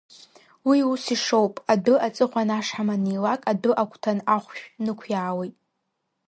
Уи 0.67 0.79
ус 0.91 1.03
ишоуп, 1.15 1.55
адәы 1.71 1.95
аҵыхәан 2.07 2.49
ашҳам 2.57 2.89
анилак, 2.95 3.41
адәы 3.51 3.71
агәҭан 3.81 4.19
ахәшә 4.35 4.63
нықәиаауеит. 4.83 5.55